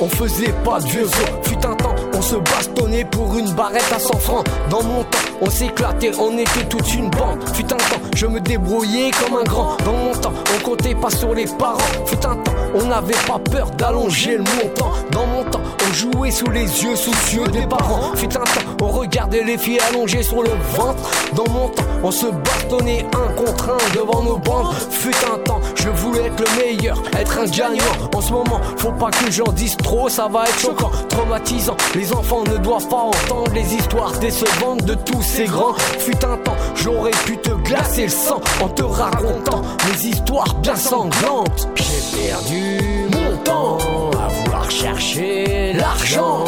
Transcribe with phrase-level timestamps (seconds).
[0.00, 1.12] on faisait pas de vieux os.
[1.42, 1.87] Fut un temps,
[2.28, 4.46] se bastonnait pour une barrette à 100 francs.
[4.68, 7.38] Dans mon temps, on s'éclatait, on était toute une bande.
[7.54, 9.78] Fut un temps, je me débrouillais comme un grand.
[9.86, 11.78] Dans mon temps, on comptait pas sur les parents.
[12.04, 14.92] Fut un temps, on n'avait pas peur d'allonger le montant.
[15.10, 18.14] Dans mon temps, on jouait sous les yeux soucieux des parents.
[18.14, 21.10] Fut un temps, on regardait les filles allongées sur le ventre.
[21.34, 24.74] Dans mon temps, on se bastonnait un contre un devant nos bandes.
[24.90, 27.84] Fut un temps, je voulais être le meilleur, être un gagnant.
[28.14, 31.76] En ce moment, faut pas que j'en dise trop, ça va être choquant, traumatisant.
[31.94, 35.74] Les enfants ne doivent pas entendre les histoires décevantes de tous ces grands.
[35.98, 40.74] Fut un temps, j'aurais pu te glacer le sang en te racontant mes histoires bien
[40.74, 41.68] sanglantes.
[41.76, 42.80] J'ai perdu
[43.12, 46.44] mon temps à vouloir chercher l'argent.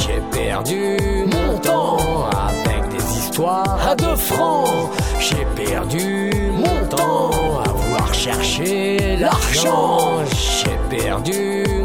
[0.00, 4.90] J'ai perdu mon temps avec des histoires à deux francs.
[5.20, 7.30] J'ai perdu mon temps
[7.64, 10.24] à vouloir chercher l'argent.
[10.32, 11.83] J'ai perdu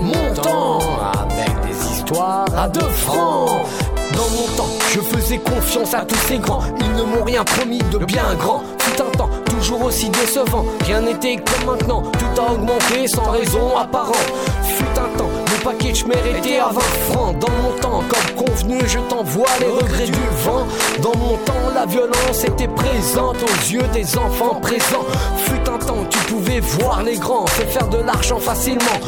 [2.17, 3.65] à deux francs.
[4.13, 6.63] Dans mon temps, je faisais confiance à tous ces grands.
[6.79, 8.63] Ils ne m'ont rien promis de bien grand.
[8.79, 10.65] Fut un temps toujours aussi décevant.
[10.85, 12.01] Rien n'était comme maintenant.
[12.01, 14.33] Tout a augmenté sans raison apparente.
[14.63, 16.79] Fut un temps, le package méritait à 20
[17.11, 17.39] francs.
[17.39, 20.65] Dans mon temps, comme convenu, je t'envoie les regrets du vent.
[21.03, 25.05] Dans mon temps, la violence était présente aux yeux des enfants présents.
[25.37, 28.99] Fut un temps, tu pouvais voir les grands se faire de l'argent facilement.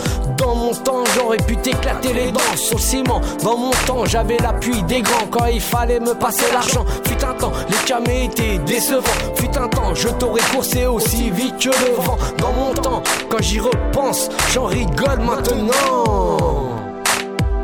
[0.42, 3.22] Dans mon temps, j'aurais pu t'éclater les dents sur le ciment.
[3.44, 6.84] Dans mon temps, j'avais l'appui des grands quand il fallait me passer l'argent.
[7.06, 9.36] Fut un temps, les camés étaient décevants.
[9.36, 12.18] Fut un temps, je t'aurais coursé aussi vite que le vent.
[12.40, 16.72] Dans mon temps, quand j'y repense, j'en rigole maintenant.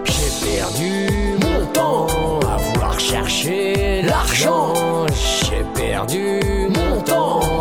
[0.04, 1.10] J'ai perdu
[1.42, 2.08] mon temps
[2.48, 4.74] à vouloir chercher l'argent.
[5.42, 7.57] J'ai perdu mon temps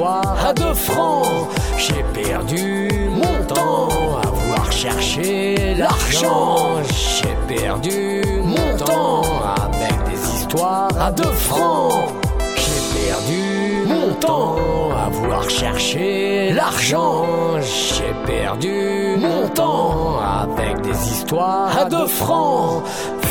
[0.00, 1.48] à deux francs.
[1.76, 3.88] J'ai perdu mon temps
[4.22, 6.82] à vouloir chercher l'argent.
[6.88, 9.22] J'ai perdu mon temps
[9.56, 12.08] avec des histoires à deux francs.
[12.56, 14.56] J'ai perdu mon temps
[15.04, 17.26] à vouloir chercher l'argent.
[17.60, 22.82] J'ai perdu mon temps avec des histoires à deux francs.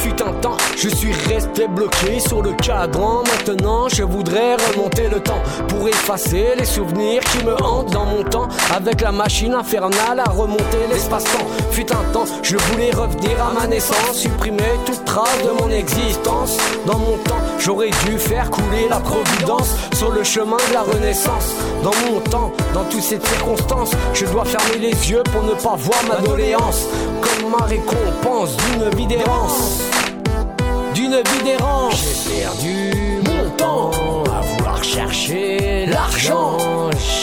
[0.02, 3.22] Fut un temps, je suis resté bloqué sur le cadran.
[3.24, 8.24] Maintenant, je voudrais remonter le temps pour effacer les souvenirs qui me hantent dans mon
[8.24, 8.48] temps.
[8.76, 11.46] Avec la machine infernale à remonter l'espace-temps.
[11.70, 16.58] Fut un temps, je voulais revenir à ma naissance, supprimer toute trace de mon existence.
[16.88, 21.54] Dans mon temps, j'aurais dû faire couler la providence sur le chemin de la renaissance.
[21.84, 25.76] Dans mon temps, dans toutes ces circonstances, je dois fermer les yeux pour ne pas
[25.78, 26.88] voir ma doléance
[27.22, 29.91] comme ma récompense d'une vie d'errance.
[31.12, 36.58] J'ai perdu mon temps à vouloir chercher l'argent.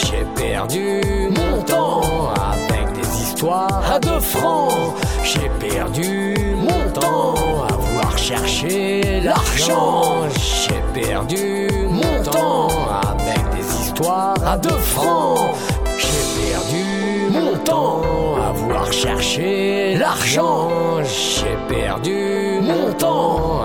[0.04, 1.00] J'ai perdu
[1.30, 2.02] mon temps
[2.34, 4.94] avec des histoires à deux francs.
[5.24, 7.34] J'ai perdu mon temps
[7.66, 10.28] à vouloir chercher l'argent.
[10.36, 12.68] J'ai perdu mon temps
[13.08, 15.54] avec des histoires à deux francs.
[15.96, 18.02] J'ai perdu mon temps
[18.46, 20.68] à vouloir chercher l'argent.
[21.04, 23.57] J'ai perdu mon temps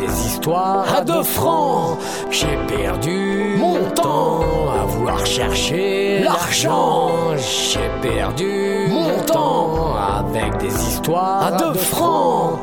[0.00, 1.98] des histoires à deux francs.
[2.30, 4.40] J'ai perdu mon temps
[4.80, 7.10] à vouloir chercher l'argent.
[7.36, 12.58] J'ai perdu mon temps avec des histoires à deux francs.